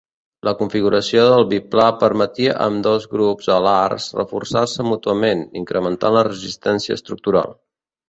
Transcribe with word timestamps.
La 0.47 0.51
configuració 0.61 1.25
del 1.33 1.45
biplà 1.51 1.85
permetia 2.05 2.55
a 2.57 2.71
ambdós 2.71 3.07
grups 3.13 3.51
alars 3.59 4.09
reforçar-se 4.23 4.89
mútuament, 4.91 5.49
incrementant 5.65 6.21
la 6.21 6.29
resistència 6.35 7.03
estructural. 7.03 7.59